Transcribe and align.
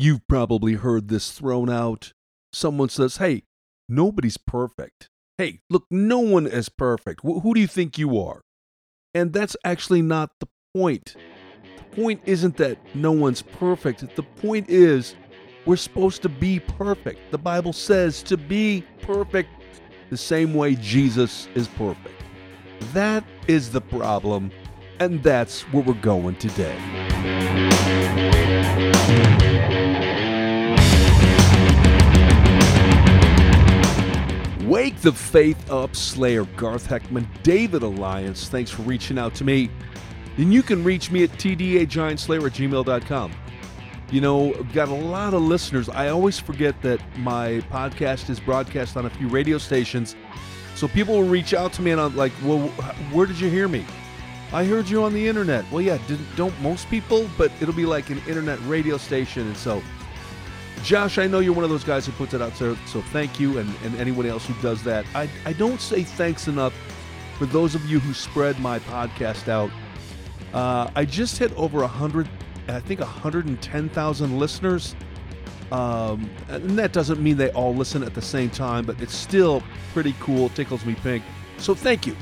You've 0.00 0.28
probably 0.28 0.74
heard 0.74 1.08
this 1.08 1.32
thrown 1.32 1.68
out. 1.68 2.12
Someone 2.52 2.88
says, 2.88 3.16
Hey, 3.16 3.42
nobody's 3.88 4.36
perfect. 4.36 5.08
Hey, 5.38 5.58
look, 5.68 5.86
no 5.90 6.20
one 6.20 6.46
is 6.46 6.68
perfect. 6.68 7.22
Wh- 7.22 7.42
who 7.42 7.52
do 7.52 7.60
you 7.60 7.66
think 7.66 7.98
you 7.98 8.16
are? 8.20 8.42
And 9.12 9.32
that's 9.32 9.56
actually 9.64 10.02
not 10.02 10.30
the 10.38 10.46
point. 10.72 11.16
The 11.78 11.96
point 11.96 12.20
isn't 12.26 12.58
that 12.58 12.78
no 12.94 13.10
one's 13.10 13.42
perfect. 13.42 14.14
The 14.14 14.22
point 14.22 14.70
is 14.70 15.16
we're 15.66 15.74
supposed 15.74 16.22
to 16.22 16.28
be 16.28 16.60
perfect. 16.60 17.32
The 17.32 17.38
Bible 17.38 17.72
says 17.72 18.22
to 18.22 18.36
be 18.36 18.84
perfect 19.02 19.50
the 20.10 20.16
same 20.16 20.54
way 20.54 20.76
Jesus 20.76 21.48
is 21.56 21.66
perfect. 21.66 22.22
That 22.92 23.24
is 23.48 23.72
the 23.72 23.80
problem, 23.80 24.52
and 25.00 25.20
that's 25.24 25.62
where 25.72 25.82
we're 25.82 25.94
going 25.94 26.36
today. 26.36 27.07
Wake 34.68 35.00
the 35.00 35.12
Faith 35.12 35.70
Up 35.70 35.96
Slayer, 35.96 36.44
Garth 36.56 36.86
Heckman, 36.86 37.26
David 37.42 37.82
Alliance. 37.82 38.48
Thanks 38.48 38.70
for 38.70 38.82
reaching 38.82 39.18
out 39.18 39.34
to 39.36 39.44
me. 39.44 39.70
And 40.36 40.52
you 40.52 40.62
can 40.62 40.84
reach 40.84 41.10
me 41.10 41.24
at 41.24 41.30
tdagiantslayer 41.30 42.46
at 42.46 42.52
gmail.com. 42.52 43.32
You 44.10 44.20
know, 44.20 44.52
got 44.72 44.88
a 44.88 44.94
lot 44.94 45.34
of 45.34 45.42
listeners. 45.42 45.88
I 45.88 46.08
always 46.08 46.38
forget 46.38 46.80
that 46.82 47.00
my 47.18 47.60
podcast 47.70 48.30
is 48.30 48.40
broadcast 48.40 48.96
on 48.96 49.06
a 49.06 49.10
few 49.10 49.28
radio 49.28 49.58
stations. 49.58 50.16
So 50.74 50.86
people 50.86 51.14
will 51.14 51.28
reach 51.28 51.54
out 51.54 51.72
to 51.74 51.82
me 51.82 51.90
and 51.90 52.00
I'm 52.00 52.14
like, 52.14 52.32
well, 52.44 52.68
where 53.12 53.26
did 53.26 53.40
you 53.40 53.50
hear 53.50 53.68
me? 53.68 53.84
I 54.52 54.64
heard 54.64 54.88
you 54.88 55.02
on 55.02 55.12
the 55.12 55.28
internet. 55.28 55.70
Well, 55.70 55.82
yeah, 55.82 55.98
don't 56.36 56.58
most 56.62 56.88
people? 56.88 57.28
But 57.36 57.52
it'll 57.60 57.74
be 57.74 57.86
like 57.86 58.08
an 58.10 58.22
internet 58.26 58.58
radio 58.64 58.96
station. 58.96 59.46
And 59.46 59.56
so, 59.56 59.82
Josh, 60.82 61.18
I 61.18 61.26
know 61.26 61.40
you're 61.40 61.52
one 61.52 61.64
of 61.64 61.70
those 61.70 61.84
guys 61.84 62.06
who 62.06 62.12
puts 62.12 62.32
it 62.32 62.40
out 62.40 62.54
there. 62.54 62.76
So 62.86 63.02
thank 63.02 63.38
you 63.38 63.58
and, 63.58 63.72
and 63.84 63.94
anyone 63.96 64.26
else 64.26 64.46
who 64.46 64.54
does 64.62 64.82
that. 64.84 65.04
I, 65.14 65.28
I 65.44 65.52
don't 65.52 65.80
say 65.80 66.02
thanks 66.02 66.48
enough 66.48 66.72
for 67.38 67.46
those 67.46 67.74
of 67.74 67.84
you 67.86 68.00
who 68.00 68.14
spread 68.14 68.58
my 68.58 68.78
podcast 68.80 69.48
out. 69.48 69.70
Uh, 70.54 70.90
I 70.96 71.04
just 71.04 71.36
hit 71.36 71.52
over 71.56 71.80
100, 71.80 72.28
I 72.68 72.80
think 72.80 73.00
110,000 73.00 74.38
listeners. 74.38 74.96
Um, 75.70 76.30
and 76.48 76.78
that 76.78 76.94
doesn't 76.94 77.20
mean 77.20 77.36
they 77.36 77.50
all 77.50 77.74
listen 77.74 78.02
at 78.02 78.14
the 78.14 78.22
same 78.22 78.48
time, 78.48 78.86
but 78.86 79.00
it's 79.02 79.14
still 79.14 79.62
pretty 79.92 80.14
cool. 80.20 80.48
Tickles 80.50 80.86
me 80.86 80.94
pink. 80.94 81.22
So 81.58 81.74
thank 81.74 82.06
you. 82.06 82.16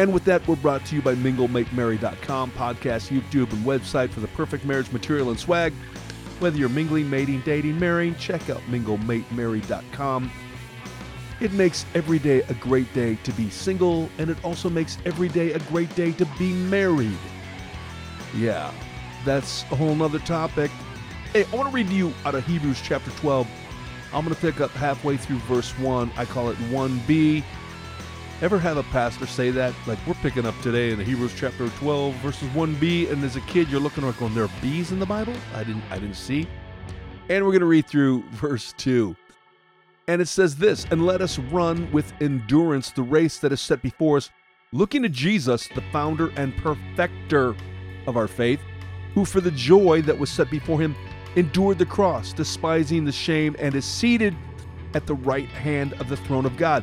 And 0.00 0.14
with 0.14 0.24
that, 0.24 0.48
we're 0.48 0.56
brought 0.56 0.86
to 0.86 0.96
you 0.96 1.02
by 1.02 1.14
MingleMateMarry.com, 1.14 2.52
podcast, 2.52 3.10
YouTube, 3.10 3.52
and 3.52 3.66
website 3.66 4.08
for 4.08 4.20
the 4.20 4.28
perfect 4.28 4.64
marriage 4.64 4.90
material 4.92 5.28
and 5.28 5.38
swag. 5.38 5.74
Whether 6.38 6.56
you're 6.56 6.70
mingling, 6.70 7.10
mating, 7.10 7.42
dating, 7.42 7.78
marrying, 7.78 8.14
check 8.14 8.48
out 8.48 8.62
MingleMateMarry.com. 8.70 10.30
It 11.40 11.52
makes 11.52 11.84
every 11.94 12.18
day 12.18 12.40
a 12.48 12.54
great 12.54 12.90
day 12.94 13.16
to 13.16 13.32
be 13.32 13.50
single, 13.50 14.08
and 14.16 14.30
it 14.30 14.42
also 14.42 14.70
makes 14.70 14.96
every 15.04 15.28
day 15.28 15.52
a 15.52 15.58
great 15.58 15.94
day 15.94 16.12
to 16.12 16.24
be 16.38 16.54
married. 16.54 17.18
Yeah, 18.34 18.72
that's 19.26 19.64
a 19.64 19.76
whole 19.76 19.94
nother 19.94 20.20
topic. 20.20 20.70
Hey, 21.34 21.44
I 21.44 21.54
want 21.54 21.68
to 21.68 21.74
read 21.74 21.88
to 21.88 21.94
you 21.94 22.14
out 22.24 22.34
of 22.34 22.46
Hebrews 22.46 22.80
chapter 22.82 23.10
12. 23.10 23.46
I'm 24.14 24.24
going 24.24 24.34
to 24.34 24.40
pick 24.40 24.62
up 24.62 24.70
halfway 24.70 25.18
through 25.18 25.40
verse 25.40 25.78
1. 25.78 26.10
I 26.16 26.24
call 26.24 26.48
it 26.48 26.56
1b. 26.70 27.44
Ever 28.42 28.58
have 28.58 28.78
a 28.78 28.82
pastor 28.84 29.26
say 29.26 29.50
that? 29.50 29.74
Like, 29.86 29.98
we're 30.06 30.14
picking 30.14 30.46
up 30.46 30.58
today 30.62 30.92
in 30.92 30.98
the 30.98 31.04
Hebrews 31.04 31.34
chapter 31.36 31.68
12, 31.68 32.14
verses 32.16 32.48
1b, 32.50 33.12
and 33.12 33.22
as 33.22 33.36
a 33.36 33.42
kid, 33.42 33.68
you're 33.68 33.80
looking 33.80 34.02
like, 34.02 34.18
going, 34.18 34.34
there 34.34 34.44
are 34.44 34.50
B's 34.62 34.92
in 34.92 34.98
the 34.98 35.04
Bible? 35.04 35.34
I 35.54 35.62
didn't, 35.62 35.84
I 35.90 35.98
didn't 35.98 36.16
see. 36.16 36.48
And 37.28 37.44
we're 37.44 37.50
going 37.50 37.60
to 37.60 37.66
read 37.66 37.86
through 37.86 38.22
verse 38.30 38.72
2. 38.78 39.14
And 40.08 40.22
it 40.22 40.26
says 40.26 40.56
this 40.56 40.86
And 40.90 41.04
let 41.04 41.20
us 41.20 41.38
run 41.38 41.92
with 41.92 42.14
endurance 42.22 42.88
the 42.88 43.02
race 43.02 43.38
that 43.40 43.52
is 43.52 43.60
set 43.60 43.82
before 43.82 44.16
us, 44.16 44.30
looking 44.72 45.02
to 45.02 45.10
Jesus, 45.10 45.68
the 45.74 45.82
founder 45.92 46.32
and 46.36 46.56
perfecter 46.56 47.54
of 48.06 48.16
our 48.16 48.26
faith, 48.26 48.62
who 49.12 49.26
for 49.26 49.42
the 49.42 49.50
joy 49.50 50.00
that 50.00 50.18
was 50.18 50.30
set 50.30 50.50
before 50.50 50.80
him 50.80 50.96
endured 51.36 51.76
the 51.76 51.84
cross, 51.84 52.32
despising 52.32 53.04
the 53.04 53.12
shame, 53.12 53.54
and 53.58 53.74
is 53.74 53.84
seated 53.84 54.34
at 54.94 55.06
the 55.06 55.14
right 55.14 55.48
hand 55.50 55.92
of 56.00 56.08
the 56.08 56.16
throne 56.16 56.46
of 56.46 56.56
God. 56.56 56.82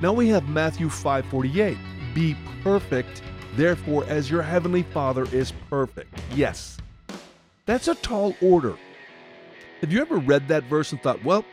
Now 0.00 0.12
we 0.12 0.28
have 0.28 0.48
Matthew 0.48 0.88
5:48. 0.88 1.78
Be 2.14 2.36
perfect, 2.62 3.22
therefore 3.54 4.04
as 4.08 4.30
your 4.30 4.42
heavenly 4.42 4.82
Father 4.82 5.26
is 5.32 5.52
perfect. 5.70 6.18
Yes. 6.34 6.78
That's 7.64 7.88
a 7.88 7.94
tall 7.96 8.36
order. 8.40 8.76
Have 9.80 9.92
you 9.92 10.00
ever 10.00 10.16
read 10.16 10.48
that 10.48 10.64
verse 10.64 10.92
and 10.92 11.02
thought, 11.02 11.22
well, 11.24 11.44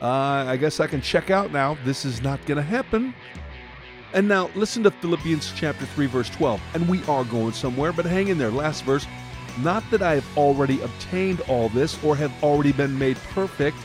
uh, 0.00 0.44
I 0.48 0.56
guess 0.56 0.80
I 0.80 0.86
can 0.86 1.00
check 1.00 1.30
out 1.30 1.52
now. 1.52 1.76
This 1.84 2.04
is 2.04 2.22
not 2.22 2.44
going 2.46 2.56
to 2.56 2.62
happen. 2.62 3.14
And 4.12 4.28
now 4.28 4.50
listen 4.54 4.82
to 4.84 4.90
Philippians 4.90 5.52
chapter 5.56 5.84
3 5.86 6.06
verse 6.06 6.30
12. 6.30 6.60
And 6.74 6.88
we 6.88 7.02
are 7.04 7.24
going 7.24 7.52
somewhere, 7.52 7.92
but 7.92 8.04
hang 8.04 8.28
in 8.28 8.38
there. 8.38 8.50
Last 8.50 8.84
verse. 8.84 9.06
Not 9.60 9.82
that 9.90 10.02
I 10.02 10.14
have 10.14 10.38
already 10.38 10.80
obtained 10.82 11.40
all 11.42 11.68
this 11.70 12.02
or 12.04 12.14
have 12.16 12.32
already 12.42 12.72
been 12.72 12.98
made 12.98 13.16
perfect, 13.34 13.76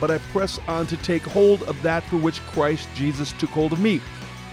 but 0.00 0.10
I 0.10 0.18
press 0.18 0.58
on 0.68 0.86
to 0.88 0.96
take 0.98 1.22
hold 1.22 1.62
of 1.64 1.80
that 1.82 2.04
for 2.04 2.16
which 2.16 2.40
Christ 2.42 2.88
Jesus 2.94 3.32
took 3.32 3.50
hold 3.50 3.72
of 3.72 3.80
me. 3.80 4.00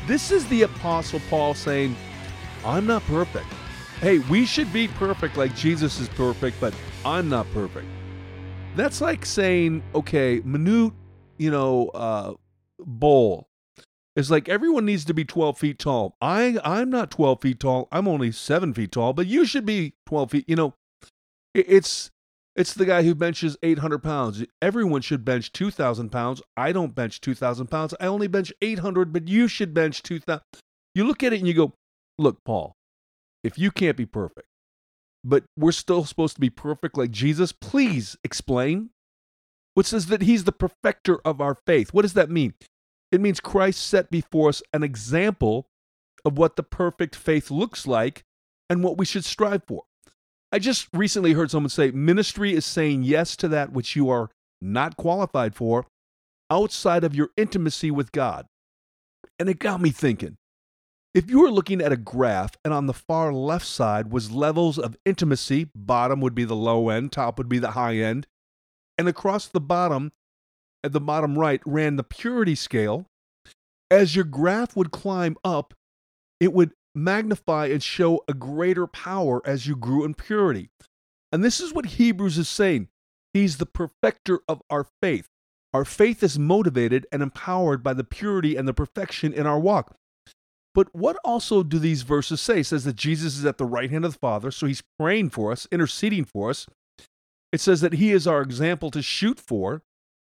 This 0.07 0.31
is 0.31 0.47
the 0.47 0.63
apostle 0.63 1.21
Paul 1.29 1.53
saying, 1.53 1.95
I'm 2.65 2.85
not 2.85 3.03
perfect. 3.03 3.47
Hey, 3.99 4.19
we 4.19 4.45
should 4.45 4.71
be 4.73 4.87
perfect 4.87 5.37
like 5.37 5.55
Jesus 5.55 5.99
is 5.99 6.09
perfect, 6.09 6.59
but 6.59 6.73
I'm 7.05 7.29
not 7.29 7.51
perfect. 7.53 7.87
That's 8.75 9.01
like 9.01 9.25
saying, 9.25 9.83
okay, 9.95 10.41
minute, 10.43 10.93
you 11.37 11.51
know, 11.51 11.89
uh, 11.89 12.33
bowl 12.79 13.47
it's 14.15 14.29
like 14.29 14.47
everyone 14.47 14.85
needs 14.85 15.05
to 15.05 15.13
be 15.13 15.25
12 15.25 15.57
feet 15.57 15.79
tall. 15.79 16.15
I 16.21 16.59
I'm 16.63 16.89
not 16.89 17.09
12 17.11 17.41
feet 17.41 17.59
tall. 17.59 17.87
I'm 17.91 18.07
only 18.07 18.31
7 18.31 18.73
feet 18.73 18.91
tall, 18.91 19.13
but 19.13 19.27
you 19.27 19.45
should 19.45 19.65
be 19.65 19.93
12 20.05 20.31
feet. 20.31 20.45
You 20.47 20.55
know, 20.55 20.75
it's 21.53 22.11
it's 22.55 22.73
the 22.73 22.85
guy 22.85 23.03
who 23.03 23.15
benches 23.15 23.57
800 23.63 23.99
pounds. 23.99 24.43
Everyone 24.61 25.01
should 25.01 25.25
bench 25.25 25.51
2,000 25.53 26.09
pounds. 26.11 26.41
I 26.55 26.71
don't 26.71 26.93
bench 26.93 27.19
2,000 27.21 27.67
pounds. 27.67 27.95
I 27.99 28.05
only 28.05 28.27
bench 28.27 28.53
800, 28.61 29.11
but 29.11 29.27
you 29.27 29.47
should 29.47 29.73
bench 29.73 30.03
2,000. 30.03 30.41
You 30.93 31.05
look 31.05 31.23
at 31.23 31.33
it 31.33 31.39
and 31.39 31.47
you 31.47 31.55
go, 31.55 31.73
look, 32.19 32.43
Paul, 32.45 32.75
if 33.43 33.57
you 33.57 33.71
can't 33.71 33.97
be 33.97 34.05
perfect, 34.05 34.47
but 35.23 35.43
we're 35.57 35.71
still 35.71 36.05
supposed 36.05 36.35
to 36.35 36.41
be 36.41 36.51
perfect 36.51 36.97
like 36.97 37.11
Jesus, 37.11 37.51
please 37.51 38.15
explain. 38.23 38.91
What 39.73 39.87
says 39.87 40.05
that 40.07 40.21
he's 40.21 40.43
the 40.43 40.51
perfecter 40.51 41.19
of 41.25 41.41
our 41.41 41.57
faith. 41.65 41.93
What 41.93 42.03
does 42.03 42.13
that 42.13 42.29
mean? 42.29 42.53
It 43.11 43.21
means 43.21 43.39
Christ 43.39 43.83
set 43.83 44.11
before 44.11 44.49
us 44.49 44.61
an 44.71 44.83
example 44.83 45.67
of 46.23 46.37
what 46.37 46.55
the 46.55 46.63
perfect 46.63 47.15
faith 47.15 47.49
looks 47.49 47.87
like 47.87 48.23
and 48.69 48.83
what 48.83 48.97
we 48.97 49.05
should 49.05 49.25
strive 49.25 49.63
for. 49.67 49.83
I 50.53 50.59
just 50.59 50.87
recently 50.93 51.33
heard 51.33 51.49
someone 51.49 51.71
say 51.71 51.89
ministry 51.89 52.53
is 52.53 52.63
saying 52.63 53.01
yes 53.01 53.35
to 53.37 53.47
that 53.47 53.73
which 53.73 53.95
you 53.95 54.09
are 54.11 54.29
not 54.61 54.95
qualified 54.97 55.55
for 55.55 55.87
outside 56.51 57.03
of 57.03 57.15
your 57.15 57.31
intimacy 57.35 57.89
with 57.89 58.11
God. 58.11 58.45
And 59.39 59.49
it 59.49 59.57
got 59.57 59.81
me 59.81 59.89
thinking. 59.89 60.37
If 61.15 61.27
you 61.27 61.41
were 61.41 61.49
looking 61.49 61.81
at 61.81 61.91
a 61.91 61.97
graph 61.97 62.51
and 62.63 62.71
on 62.71 62.85
the 62.85 62.93
far 62.93 63.33
left 63.33 63.65
side 63.65 64.11
was 64.11 64.29
levels 64.29 64.77
of 64.77 64.95
intimacy, 65.05 65.69
bottom 65.73 66.21
would 66.21 66.35
be 66.35 66.45
the 66.45 66.55
low 66.55 66.89
end, 66.89 67.11
top 67.11 67.39
would 67.39 67.49
be 67.49 67.57
the 67.57 67.71
high 67.71 67.97
end, 67.97 68.27
and 68.99 69.07
across 69.07 69.47
the 69.47 69.59
bottom 69.59 70.11
at 70.83 70.91
the 70.91 71.01
bottom 71.01 71.39
right 71.39 71.61
ran 71.65 71.95
the 71.95 72.03
purity 72.03 72.53
scale, 72.53 73.07
as 73.89 74.15
your 74.15 74.25
graph 74.25 74.75
would 74.75 74.91
climb 74.91 75.35
up, 75.43 75.73
it 76.39 76.53
would 76.53 76.73
magnify 76.95 77.67
and 77.67 77.81
show 77.81 78.23
a 78.27 78.33
greater 78.33 78.87
power 78.87 79.41
as 79.45 79.67
you 79.67 79.75
grew 79.75 80.03
in 80.03 80.13
purity. 80.13 80.69
And 81.31 81.43
this 81.43 81.59
is 81.59 81.73
what 81.73 81.85
Hebrews 81.85 82.37
is 82.37 82.49
saying. 82.49 82.89
He's 83.33 83.57
the 83.57 83.65
perfecter 83.65 84.41
of 84.47 84.61
our 84.69 84.85
faith. 85.01 85.27
Our 85.73 85.85
faith 85.85 86.21
is 86.21 86.37
motivated 86.37 87.07
and 87.11 87.23
empowered 87.23 87.81
by 87.81 87.93
the 87.93 88.03
purity 88.03 88.55
and 88.55 88.67
the 88.67 88.73
perfection 88.73 89.33
in 89.33 89.47
our 89.47 89.59
walk. 89.59 89.95
But 90.75 90.93
what 90.93 91.17
also 91.23 91.63
do 91.63 91.79
these 91.79 92.03
verses 92.03 92.41
say? 92.41 92.59
It 92.59 92.65
says 92.65 92.83
that 92.83 92.95
Jesus 92.95 93.37
is 93.37 93.45
at 93.45 93.57
the 93.57 93.65
right 93.65 93.89
hand 93.89 94.05
of 94.05 94.13
the 94.13 94.19
Father, 94.19 94.51
so 94.51 94.65
he's 94.67 94.83
praying 94.99 95.31
for 95.31 95.51
us, 95.51 95.67
interceding 95.71 96.25
for 96.25 96.49
us. 96.49 96.67
It 97.51 97.61
says 97.61 97.81
that 97.81 97.93
he 97.93 98.11
is 98.11 98.27
our 98.27 98.41
example 98.41 98.89
to 98.91 99.01
shoot 99.01 99.39
for, 99.39 99.83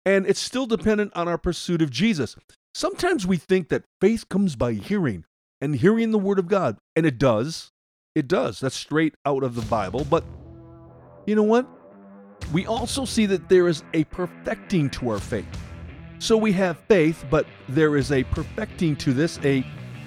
and 0.05 0.25
it's 0.27 0.39
still 0.39 0.67
dependent 0.67 1.11
on 1.15 1.27
our 1.27 1.37
pursuit 1.37 1.81
of 1.81 1.89
Jesus. 1.89 2.35
Sometimes 2.73 3.25
we 3.25 3.37
think 3.37 3.69
that 3.69 3.85
faith 3.99 4.29
comes 4.29 4.55
by 4.55 4.73
hearing 4.73 5.25
and 5.61 5.75
hearing 5.75 6.11
the 6.11 6.19
word 6.19 6.39
of 6.39 6.47
God, 6.47 6.77
and 6.95 7.05
it 7.05 7.17
does. 7.17 7.71
It 8.15 8.27
does. 8.27 8.59
That's 8.59 8.75
straight 8.75 9.15
out 9.25 9.43
of 9.43 9.55
the 9.55 9.61
Bible. 9.63 10.05
But 10.09 10.23
you 11.25 11.35
know 11.35 11.43
what? 11.43 11.67
We 12.51 12.65
also 12.65 13.05
see 13.05 13.25
that 13.27 13.49
there 13.49 13.67
is 13.67 13.83
a 13.93 14.03
perfecting 14.05 14.89
to 14.91 15.09
our 15.09 15.19
faith. 15.19 15.47
So 16.19 16.35
we 16.37 16.51
have 16.53 16.79
faith, 16.87 17.25
but 17.29 17.45
there 17.69 17.95
is 17.95 18.11
a 18.11 18.23
perfecting 18.23 18.95
to 18.97 19.13
this, 19.13 19.39
a 19.43 19.65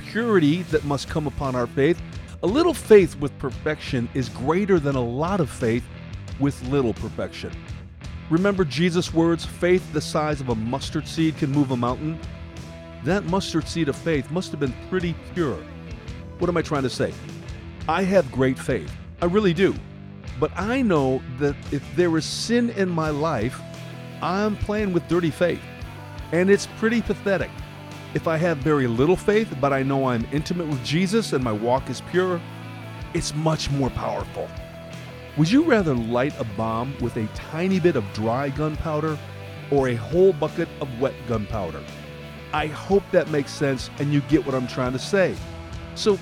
purity 0.09 0.63
that 0.65 0.85
must 0.85 1.09
come 1.09 1.27
upon 1.27 1.55
our 1.55 1.67
faith. 1.67 2.01
A 2.43 2.47
little 2.47 2.75
faith 2.75 3.17
with 3.17 3.37
perfection 3.39 4.09
is 4.15 4.29
greater 4.29 4.81
than 4.81 4.97
a 4.97 5.05
lot 5.05 5.41
of 5.41 5.51
faith 5.51 5.85
with 6.41 6.61
little 6.69 6.95
perfection. 6.95 7.53
Remember 8.31 8.65
Jesus' 8.65 9.13
words 9.13 9.45
faith 9.45 9.93
the 9.93 10.01
size 10.01 10.41
of 10.41 10.49
a 10.49 10.55
mustard 10.55 11.07
seed 11.07 11.37
can 11.37 11.51
move 11.51 11.71
a 11.71 11.77
mountain? 11.77 12.19
That 13.05 13.25
mustard 13.25 13.67
seed 13.67 13.89
of 13.89 13.97
faith 13.97 14.31
must 14.31 14.51
have 14.51 14.61
been 14.61 14.75
pretty 14.89 15.15
pure. 15.35 15.59
What 16.39 16.49
am 16.49 16.57
I 16.57 16.63
trying 16.63 16.83
to 16.83 16.91
say? 16.91 17.15
I 17.89 18.03
have 18.03 18.31
great 18.31 18.59
faith. 18.59 18.93
I 19.23 19.27
really 19.27 19.55
do. 19.55 19.75
But 20.39 20.53
I 20.57 20.83
know 20.83 21.23
that 21.39 21.57
if 21.73 21.85
there 21.97 22.17
is 22.17 22.25
sin 22.25 22.71
in 22.71 22.89
my 22.89 23.11
life, 23.11 23.61
I'm 24.23 24.57
playing 24.57 24.93
with 24.93 25.07
dirty 25.09 25.31
faith. 25.31 25.63
And 26.33 26.51
it's 26.51 26.67
pretty 26.79 27.01
pathetic. 27.03 27.51
If 28.13 28.29
I 28.29 28.37
have 28.37 28.59
very 28.59 28.87
little 28.87 29.17
faith, 29.17 29.55
but 29.61 29.73
I 29.73 29.83
know 29.83 30.07
I'm 30.07 30.27
intimate 30.33 30.67
with 30.67 30.85
Jesus 30.85 31.33
and 31.33 31.43
my 31.43 31.53
walk 31.53 31.89
is 31.91 32.01
pure, 32.11 32.41
it's 33.15 33.35
much 33.35 33.71
more 33.71 33.91
powerful. 33.91 34.49
Would 35.37 35.51
you 35.51 35.63
rather 35.63 35.95
light 35.95 36.39
a 36.39 36.45
bomb 36.45 36.95
with 37.01 37.17
a 37.17 37.27
tiny 37.35 37.81
bit 37.81 37.97
of 37.97 38.05
dry 38.13 38.51
gunpowder 38.51 39.19
or 39.71 39.89
a 39.89 39.95
whole 39.95 40.33
bucket 40.33 40.69
of 40.81 41.01
wet 41.01 41.15
gunpowder? 41.29 41.83
I 42.53 42.67
hope 42.67 43.03
that 43.13 43.31
makes 43.31 43.53
sense 43.53 43.91
and 43.99 44.13
you 44.13 44.21
get 44.23 44.45
what 44.45 44.55
I'm 44.55 44.67
trying 44.67 44.93
to 44.93 44.99
say. 44.99 45.35
So 45.95 46.19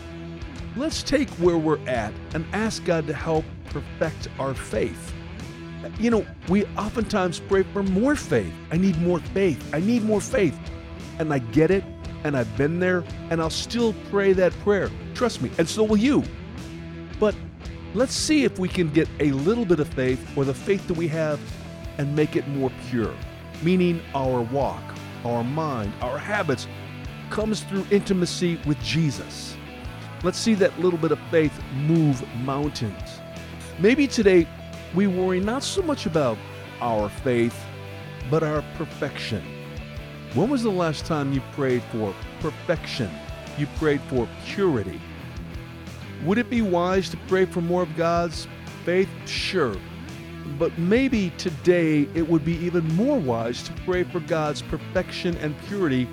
let's 0.77 1.03
take 1.03 1.29
where 1.31 1.59
we're 1.59 1.85
at 1.89 2.13
and 2.35 2.45
ask 2.53 2.85
God 2.85 3.07
to 3.07 3.15
help 3.15 3.45
perfect 3.71 4.29
our 4.39 4.55
faith. 4.55 5.15
You 5.99 6.11
know, 6.11 6.27
we 6.49 6.65
oftentimes 6.77 7.41
pray 7.41 7.63
for 7.63 7.83
more 7.83 8.17
faith. 8.17 8.53
I 8.71 8.77
need 8.77 9.01
more 9.01 9.21
faith. 9.21 9.75
I 9.75 9.81
need 9.81 10.03
more 10.05 10.21
faith. 10.21 10.59
And 11.19 11.33
I 11.33 11.39
get 11.39 11.71
it, 11.71 11.85
and 12.25 12.37
I've 12.37 12.57
been 12.57 12.79
there, 12.79 13.05
and 13.31 13.41
I'll 13.41 13.51
still 13.51 13.95
pray 14.11 14.33
that 14.35 14.53
prayer. 14.61 14.91
Trust 15.15 15.43
me, 15.43 15.51
and 15.59 15.69
so 15.69 15.85
will 15.85 15.97
you. 15.97 16.23
But 17.19 17.35
let's 17.95 18.15
see 18.15 18.45
if 18.45 18.59
we 18.59 18.69
can 18.69 18.91
get 18.91 19.09
a 19.21 19.33
little 19.33 19.65
bit 19.65 19.81
of 19.81 19.89
faith 19.89 20.37
or 20.37 20.45
the 20.45 20.55
faith 20.55 20.87
that 20.89 20.97
we 20.97 21.09
have 21.09 21.41
and 21.99 22.15
make 22.15 22.37
it 22.37 22.47
more 22.49 22.71
pure, 22.89 23.15
meaning 23.63 24.01
our 24.15 24.43
walk, 24.43 24.83
our 25.25 25.45
mind, 25.45 25.93
our 26.01 26.19
habits 26.19 26.67
comes 27.31 27.63
through 27.63 27.87
intimacy 27.91 28.61
with 28.67 28.81
Jesus. 28.83 29.57
Let's 30.23 30.39
see 30.39 30.55
that 30.55 30.79
little 30.81 30.99
bit 30.99 31.13
of 31.13 31.19
faith 31.31 31.53
move 31.75 32.23
mountains. 32.39 33.21
Maybe 33.79 34.07
today 34.07 34.47
we 34.95 35.07
worry 35.07 35.41
not 35.41 35.63
so 35.63 35.83
much 35.83 36.07
about 36.07 36.39
our 36.81 37.09
faith, 37.09 37.57
but 38.31 38.43
our 38.43 38.63
perfection. 38.77 39.45
When 40.35 40.51
was 40.51 40.63
the 40.63 40.71
last 40.71 41.07
time 41.07 41.33
you 41.33 41.41
prayed 41.53 41.83
for 41.93 42.15
perfection? 42.41 43.11
You 43.57 43.67
prayed 43.79 44.01
for 44.03 44.29
purity. 44.45 45.01
Would 46.25 46.39
it 46.39 46.51
be 46.51 46.63
wise 46.63 47.09
to 47.11 47.17
pray 47.29 47.45
for 47.45 47.61
more 47.61 47.83
of 47.83 47.97
God's 47.97 48.49
faith? 48.85 49.09
Sure. 49.27 49.77
But 50.57 50.77
maybe 50.79 51.33
today 51.39 52.09
it 52.15 52.29
would 52.29 52.45
be 52.45 52.57
even 52.59 52.87
more 52.95 53.19
wise 53.19 53.63
to 53.65 53.73
pray 53.85 54.05
for 54.05 54.21
God's 54.21 54.63
perfection 54.63 55.37
and 55.39 55.57
purity 55.67 56.09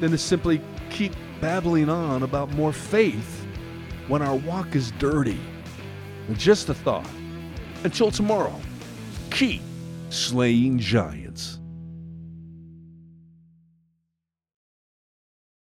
than 0.00 0.10
to 0.10 0.18
simply 0.18 0.60
keep 0.90 1.12
babbling 1.40 1.88
on 1.88 2.22
about 2.22 2.52
more 2.52 2.72
faith 2.72 3.46
when 4.08 4.22
our 4.22 4.36
walk 4.36 4.74
is 4.74 4.90
dirty. 4.92 5.40
Just 6.34 6.68
a 6.68 6.74
thought. 6.74 7.08
Until 7.84 8.10
tomorrow, 8.10 8.60
keep 9.30 9.62
slaying 10.10 10.78
giants. 10.78 11.29